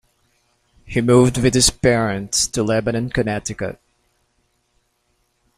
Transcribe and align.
He 0.83 0.99
moved 0.99 1.37
with 1.39 1.53
his 1.53 1.69
parents 1.69 2.47
to 2.47 2.63
Lebanon, 2.63 3.11
Connecticut. 3.11 3.79